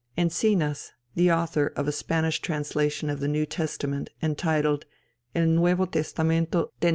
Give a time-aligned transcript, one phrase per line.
[0.17, 4.85] Enzinas, the author of a Spanish translation of the New Testament entitled
[5.35, 6.89] _El Nuevo Testamento de N.